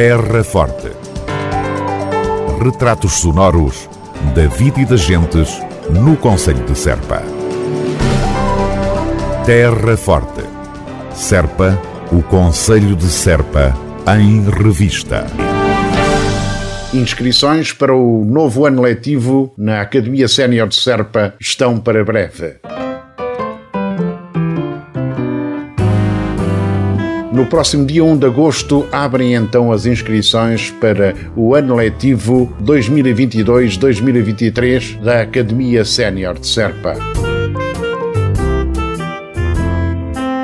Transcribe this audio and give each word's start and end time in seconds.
Terra 0.00 0.44
Forte. 0.44 0.92
Retratos 2.62 3.14
sonoros 3.14 3.90
da 4.32 4.46
vida 4.46 4.80
e 4.80 4.84
das 4.84 5.00
gentes 5.00 5.60
no 5.90 6.16
Conselho 6.16 6.64
de 6.66 6.78
Serpa. 6.78 7.20
Terra 9.44 9.96
Forte. 9.96 10.44
Serpa, 11.12 11.76
o 12.12 12.22
Conselho 12.22 12.94
de 12.94 13.08
Serpa, 13.08 13.76
em 14.16 14.48
revista. 14.48 15.26
Inscrições 16.94 17.72
para 17.72 17.92
o 17.92 18.24
novo 18.24 18.66
ano 18.66 18.82
letivo 18.82 19.52
na 19.58 19.80
Academia 19.80 20.28
Sénior 20.28 20.68
de 20.68 20.76
Serpa 20.76 21.34
estão 21.40 21.76
para 21.80 22.04
breve. 22.04 22.54
No 27.30 27.44
próximo 27.44 27.84
dia 27.84 28.02
1 28.02 28.16
de 28.16 28.24
agosto 28.26 28.86
abrem 28.90 29.34
então 29.34 29.70
as 29.70 29.84
inscrições 29.84 30.70
para 30.70 31.14
o 31.36 31.54
ano 31.54 31.76
letivo 31.76 32.50
2022-2023 32.64 34.98
da 35.00 35.20
Academia 35.22 35.84
Sénior 35.84 36.38
de 36.38 36.46
Serpa. 36.46 36.94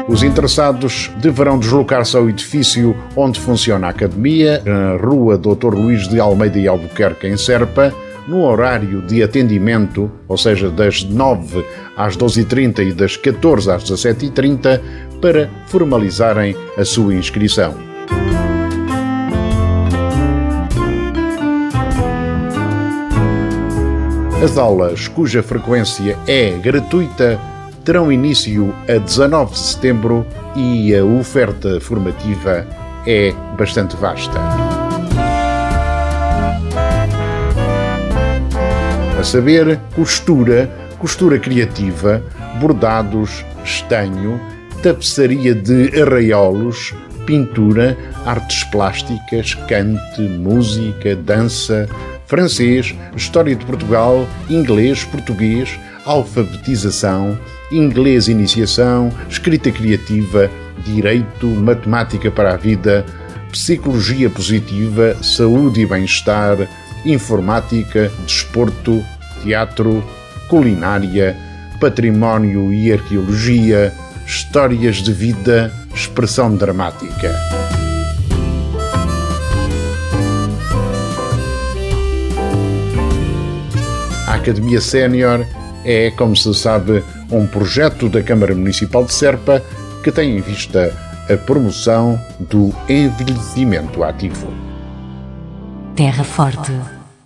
Os 0.07 0.23
interessados 0.23 1.11
deverão 1.23 1.59
deslocar-se 1.59 2.15
ao 2.17 2.29
edifício 2.29 2.95
onde 3.17 3.41
funciona 3.41 3.87
a 3.87 3.91
academia, 3.91 4.61
na 4.65 4.97
Rua 4.97 5.39
Dr. 5.39 5.75
Luís 5.75 6.07
de 6.07 6.21
Almeida 6.21 6.59
e 6.59 6.69
Albuquerque, 6.69 7.27
em 7.27 7.39
Serpa, 7.39 7.95
no 8.29 8.43
horário 8.43 9.01
de 9.03 9.23
atendimento, 9.23 10.11
ou 10.29 10.37
seja, 10.37 10.71
das 10.71 11.03
9 11.03 11.65
às 11.97 12.17
12h30 12.17 12.89
e 12.89 12.93
das 12.93 13.17
14 13.17 13.71
às 13.71 13.85
17h30, 13.85 14.81
para 15.25 15.49
formalizarem 15.69 16.55
a 16.77 16.85
sua 16.85 17.15
inscrição. 17.15 17.75
As 24.45 24.59
aulas, 24.59 25.09
cuja 25.09 25.43
frequência 25.43 26.19
é 26.27 26.51
gratuita, 26.59 27.41
terão 27.83 28.13
início 28.13 28.75
a 28.87 28.99
19 28.99 29.53
de 29.53 29.59
setembro 29.61 30.27
e 30.55 30.95
a 30.95 31.03
oferta 31.03 31.81
formativa 31.81 32.67
é 33.07 33.33
bastante 33.57 33.97
vasta. 33.97 34.39
A 39.19 39.25
saber, 39.25 39.81
costura, 39.95 40.71
costura 40.99 41.39
criativa, 41.39 42.23
bordados, 42.61 43.43
estanho, 43.65 44.39
tapeçaria 44.85 45.55
de 45.55 45.99
arraiolos, 45.99 46.93
pintura, 47.25 47.97
artes 48.27 48.65
plásticas, 48.65 49.55
cante, 49.67 50.21
música, 50.21 51.17
dança, 51.17 51.89
francês, 52.27 52.95
história 53.17 53.57
de 53.57 53.65
Portugal, 53.65 54.29
inglês, 54.51 55.03
português, 55.03 55.81
alfabetização, 56.05 57.39
inglês 57.73 58.29
iniciação, 58.29 59.11
escrita 59.27 59.73
criativa, 59.73 60.51
direito, 60.85 61.47
matemática 61.47 62.31
para 62.31 62.53
a 62.53 62.57
vida, 62.59 63.07
psicologia 63.51 64.29
positiva, 64.29 65.17
saúde 65.23 65.81
e 65.81 65.87
bem-estar, 65.87 66.59
informática, 67.07 68.13
desporto, 68.27 69.03
teatro, 69.43 70.05
culinária, 70.47 71.35
património 71.81 72.71
e 72.71 72.93
arqueologia, 72.93 73.91
histórias 74.27 74.97
de 74.97 75.13
vida, 75.13 75.73
expressão 75.95 76.57
dramática. 76.57 77.35
A 84.27 84.35
Academia 84.35 84.81
Sénior 84.81 85.47
é, 85.85 86.11
como 86.13 86.35
se 86.35 86.53
sabe, 86.55 87.05
um 87.31 87.47
projeto 87.47 88.09
da 88.09 88.23
Câmara 88.23 88.55
Municipal 88.55 89.05
de 89.05 89.13
Serpa 89.13 89.63
que 90.03 90.11
tem 90.11 90.39
em 90.39 90.41
vista 90.41 90.93
a 91.31 91.37
promoção 91.37 92.19
do 92.41 92.75
envelhecimento 92.89 94.03
ativo. 94.03 94.53
Terra 95.95 96.25
Forte, 96.25 96.73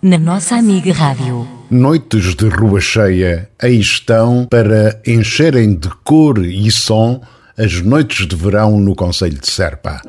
na 0.01 0.17
nossa 0.17 0.55
amiga 0.55 0.93
Rádio. 0.93 1.38
Noites 1.71 2.33
de 2.33 2.49
rua 2.49 2.81
cheia 2.81 3.47
aí 3.61 3.79
estão 3.79 4.47
para 4.49 4.99
encherem 5.05 5.75
de 5.75 5.87
cor 6.03 6.43
e 6.43 6.71
som 6.71 7.21
as 7.55 7.79
noites 7.81 8.25
de 8.25 8.35
verão 8.35 8.79
no 8.79 8.95
Conselho 8.95 9.37
de 9.37 9.47
Serpa. 9.47 10.01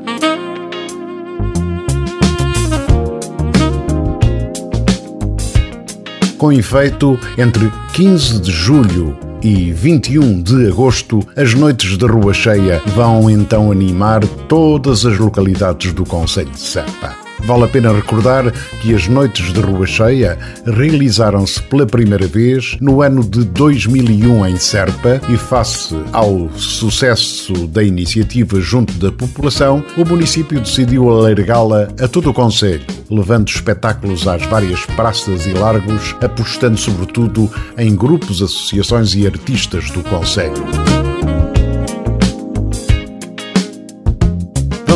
Com 6.38 6.50
efeito, 6.50 7.18
entre 7.36 7.70
15 7.92 8.40
de 8.40 8.50
julho 8.50 9.18
e 9.42 9.70
21 9.70 10.42
de 10.42 10.68
agosto, 10.68 11.20
as 11.36 11.52
noites 11.52 11.98
de 11.98 12.06
rua 12.06 12.32
cheia 12.32 12.80
vão 12.86 13.28
então 13.28 13.70
animar 13.70 14.26
todas 14.48 15.04
as 15.04 15.18
localidades 15.18 15.92
do 15.92 16.06
Conselho 16.06 16.52
de 16.52 16.60
Serpa. 16.60 17.29
Vale 17.44 17.64
a 17.64 17.68
pena 17.68 17.92
recordar 17.92 18.52
que 18.80 18.94
as 18.94 19.08
Noites 19.08 19.52
de 19.52 19.60
Rua 19.60 19.86
Cheia 19.86 20.38
realizaram-se 20.64 21.62
pela 21.62 21.86
primeira 21.86 22.26
vez 22.26 22.76
no 22.80 23.02
ano 23.02 23.22
de 23.24 23.44
2001 23.44 24.46
em 24.46 24.56
Serpa 24.56 25.20
e, 25.28 25.36
face 25.36 25.96
ao 26.12 26.48
sucesso 26.56 27.66
da 27.66 27.82
iniciativa 27.82 28.60
junto 28.60 28.92
da 28.94 29.10
população, 29.10 29.84
o 29.96 30.04
município 30.04 30.60
decidiu 30.60 31.10
alargá-la 31.10 31.88
a 32.00 32.06
todo 32.06 32.30
o 32.30 32.34
Conselho, 32.34 32.84
levando 33.10 33.48
espetáculos 33.48 34.28
às 34.28 34.44
várias 34.46 34.84
praças 34.84 35.46
e 35.46 35.52
largos, 35.52 36.14
apostando 36.20 36.76
sobretudo 36.76 37.50
em 37.76 37.94
grupos, 37.94 38.42
associações 38.42 39.14
e 39.14 39.26
artistas 39.26 39.90
do 39.90 40.02
Conselho. 40.04 40.99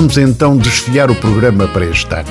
Vamos 0.04 0.18
então 0.18 0.54
desfiar 0.58 1.10
o 1.10 1.14
programa 1.14 1.66
para 1.66 1.86
este 1.86 2.14
ano. 2.14 2.28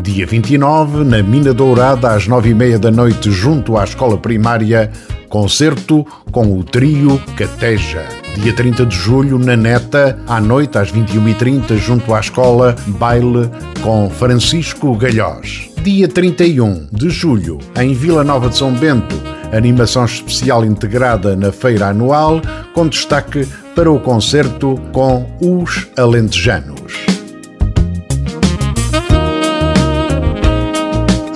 Dia 0.00 0.24
29, 0.24 1.02
na 1.02 1.20
Mina 1.24 1.52
Dourada, 1.52 2.12
às 2.12 2.28
nove 2.28 2.50
e 2.50 2.54
meia 2.54 2.78
da 2.78 2.88
noite, 2.88 3.32
junto 3.32 3.76
à 3.76 3.82
Escola 3.82 4.16
Primária, 4.16 4.92
concerto 5.28 6.06
com 6.30 6.56
o 6.56 6.62
trio 6.62 7.20
Cateja. 7.36 8.06
Dia 8.36 8.52
30 8.52 8.86
de 8.86 8.94
julho, 8.94 9.40
na 9.40 9.56
Neta, 9.56 10.16
à 10.28 10.40
noite, 10.40 10.78
às 10.78 10.92
21h30, 10.92 11.76
junto 11.78 12.14
à 12.14 12.20
escola, 12.20 12.76
baile 12.86 13.50
com 13.82 14.08
Francisco 14.08 14.94
Galhós. 14.94 15.68
Dia 15.82 16.06
31 16.06 16.86
de 16.92 17.10
julho, 17.10 17.58
em 17.76 17.92
Vila 17.92 18.22
Nova 18.22 18.48
de 18.48 18.56
São 18.56 18.70
Bento, 18.72 19.20
animação 19.52 20.04
especial 20.04 20.64
integrada 20.64 21.34
na 21.34 21.50
feira 21.50 21.88
anual, 21.88 22.40
com 22.72 22.86
destaque 22.86 23.48
para 23.74 23.90
o 23.90 23.98
concerto 23.98 24.80
com 24.92 25.26
os 25.40 25.88
Alentejanos. 25.96 27.15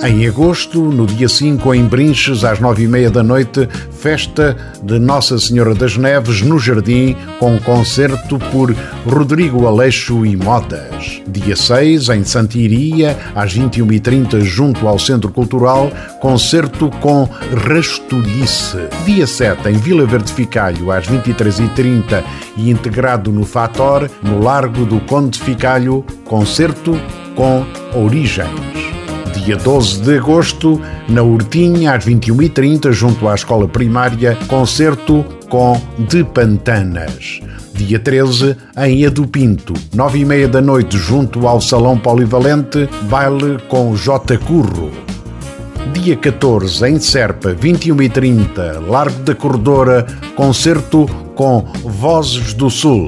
Em 0.03 0.27
agosto, 0.27 0.81
no 0.81 1.05
dia 1.05 1.29
5, 1.29 1.75
em 1.75 1.85
Brinches, 1.85 2.43
às 2.43 2.59
nove 2.59 2.83
e 2.83 2.87
meia 2.87 3.11
da 3.11 3.21
noite, 3.21 3.69
festa 3.91 4.57
de 4.81 4.97
Nossa 4.97 5.37
Senhora 5.37 5.75
das 5.75 5.95
Neves 5.95 6.41
no 6.41 6.57
Jardim, 6.57 7.15
com 7.37 7.59
concerto 7.59 8.39
por 8.51 8.75
Rodrigo 9.05 9.67
Aleixo 9.67 10.25
e 10.25 10.35
Motas. 10.35 11.21
Dia 11.27 11.55
6, 11.55 12.09
em 12.09 12.23
Santiria, 12.23 13.15
às 13.35 13.55
21h30, 13.55 14.41
junto 14.41 14.87
ao 14.87 14.97
Centro 14.97 15.31
Cultural, 15.31 15.91
concerto 16.19 16.89
com 16.99 17.29
Rastolice. 17.67 18.79
Dia 19.05 19.27
7, 19.27 19.69
em 19.69 19.73
Vila 19.73 20.07
Verde 20.07 20.33
Ficalho, 20.33 20.91
às 20.91 21.07
23h30 21.07 22.23
e 22.57 22.71
integrado 22.71 23.31
no 23.31 23.45
Fator, 23.45 24.09
no 24.23 24.43
Largo 24.43 24.83
do 24.83 24.99
Conde 25.01 25.39
Ficalho, 25.39 26.03
concerto 26.25 26.99
com 27.35 27.63
Origens 27.93 28.90
dia 29.43 29.55
12 29.55 30.01
de 30.01 30.17
agosto, 30.17 30.79
na 31.09 31.23
Hortinha, 31.23 31.93
às 31.93 32.05
21h30, 32.05 32.91
junto 32.91 33.27
à 33.27 33.33
escola 33.33 33.67
primária, 33.67 34.37
concerto 34.47 35.25
com 35.49 35.81
De 35.97 36.23
Pantanas. 36.23 37.41
Dia 37.73 37.97
13, 37.97 38.55
em 38.77 39.03
Edu 39.03 39.25
Pinto, 39.27 39.73
9h30 39.95 40.47
da 40.47 40.61
noite, 40.61 40.97
junto 40.97 41.47
ao 41.47 41.59
Salão 41.59 41.97
Polivalente, 41.97 42.87
baile 43.09 43.57
com 43.67 43.95
J. 43.95 44.37
Curro. 44.37 44.91
Dia 45.91 46.15
14, 46.15 46.87
em 46.87 46.99
Serpa, 46.99 47.53
21h30, 47.53 48.87
Largo 48.87 49.23
da 49.23 49.33
Corredora, 49.33 50.05
concerto 50.35 51.07
com 51.35 51.65
Vozes 51.83 52.53
do 52.53 52.69
Sul. 52.69 53.07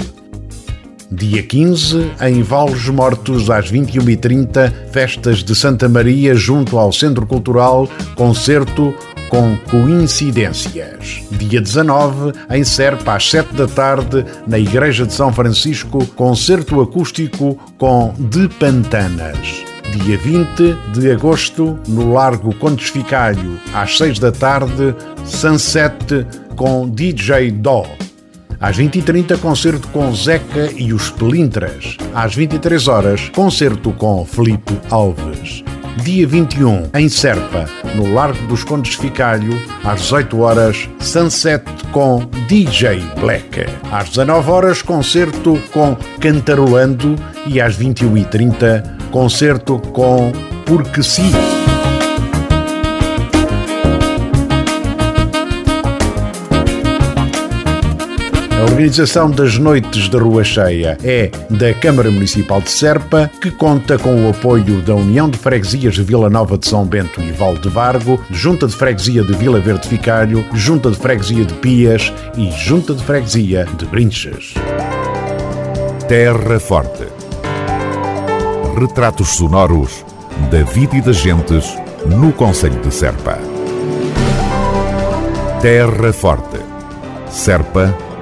Dia 1.16 1.44
15, 1.44 2.12
em 2.22 2.42
Vales 2.42 2.88
Mortos, 2.88 3.48
às 3.52 3.72
21h30, 3.72 4.74
festas 4.92 5.44
de 5.44 5.56
Santa 5.56 5.88
Maria 5.88 6.34
junto 6.34 6.80
ao 6.80 6.92
Centro 6.92 7.28
Cultural, 7.28 7.88
concerto 8.16 8.96
com 9.30 9.56
coincidências. 9.70 11.22
Dia 11.32 11.62
19, 11.62 12.34
em 12.50 12.64
Serpa, 12.64 13.14
às 13.14 13.30
7 13.30 13.54
da 13.54 13.68
tarde, 13.68 14.26
na 14.48 14.58
Igreja 14.58 15.06
de 15.06 15.14
São 15.14 15.32
Francisco, 15.32 16.04
concerto 16.08 16.82
acústico 16.82 17.60
com 17.78 18.12
De 18.18 18.50
Pantanas. 18.50 19.64
Dia 20.04 20.18
20 20.18 20.76
de 20.94 21.12
agosto, 21.12 21.78
no 21.88 22.12
Largo 22.12 22.56
Condes 22.56 22.90
Ficalho, 22.90 23.60
às 23.72 23.98
6 24.00 24.18
da 24.18 24.32
tarde, 24.32 24.96
Sunset 25.24 26.26
com 26.56 26.90
DJ 26.90 27.52
Dó. 27.52 27.86
Às 28.64 28.78
20h30, 28.78 29.40
concerto 29.40 29.90
com 29.90 30.16
Zeca 30.16 30.72
e 30.78 30.94
os 30.94 31.10
Pelintras. 31.10 31.98
Às 32.16 32.34
23 32.34 32.88
horas, 32.88 33.28
concerto 33.36 33.92
com 33.92 34.26
Felipe 34.26 34.80
Alves. 34.90 35.66
Dia 36.02 36.26
21, 36.26 36.90
em 36.94 37.10
Serpa, 37.10 37.66
no 37.94 38.14
Largo 38.14 38.48
dos 38.48 38.64
Condes 38.64 38.96
Ficalho, 38.96 39.52
às 39.84 40.04
18 40.04 40.40
horas, 40.40 40.90
Sunset 40.98 41.66
com 41.92 42.26
DJ 42.48 43.02
Black. 43.20 43.66
Às 43.92 44.12
19 44.12 44.50
horas, 44.50 44.82
concerto 44.82 45.62
com 45.74 45.98
Cantarolando 46.22 47.18
e 47.46 47.60
às 47.60 47.78
21h30, 47.78 49.10
concerto 49.12 49.78
com 49.92 50.32
Porque 50.66 51.04
Sim. 51.04 51.34
A 58.60 58.64
organização 58.64 59.30
das 59.30 59.58
Noites 59.58 60.08
da 60.10 60.20
Rua 60.20 60.44
Cheia 60.44 60.98
é 61.04 61.30
da 61.50 61.74
Câmara 61.74 62.10
Municipal 62.10 62.62
de 62.62 62.70
Serpa, 62.70 63.30
que 63.42 63.52
conta 63.52 63.98
com 63.98 64.26
o 64.26 64.30
apoio 64.30 64.82
da 64.82 64.96
União 64.96 65.30
de 65.30 65.38
Freguesias 65.38 65.96
de 65.96 66.04
Vila 66.04 66.30
Nova 66.30 66.58
de 66.58 66.68
São 66.68 66.86
Bento 66.86 67.22
e 67.22 67.32
Val 67.32 67.56
de 67.58 67.70
Vargo, 67.70 68.20
Junta 68.30 68.68
de 68.68 68.76
Freguesia 68.76 69.24
de 69.24 69.34
Vila 69.34 69.60
Verde 69.60 69.88
Ficário, 69.88 70.46
Junta 70.54 70.90
de 70.90 70.98
Freguesia 70.98 71.46
de 71.46 71.54
Pias 71.56 72.12
e 72.38 72.52
Junta 72.52 72.94
de 72.94 73.04
Freguesia 73.04 73.68
de 73.78 73.86
Brinches. 73.86 74.54
Terra 76.08 76.60
Forte. 76.60 77.08
Retratos 78.80 79.30
sonoros 79.30 80.06
da 80.52 80.64
vida 80.64 80.98
e 80.98 81.02
das 81.02 81.18
gentes 81.18 81.78
no 82.06 82.32
Conselho 82.34 82.80
de 82.82 82.94
Serpa. 82.94 83.38
Terra 85.62 86.12
Forte. 86.12 86.60
Serpa 87.30 87.96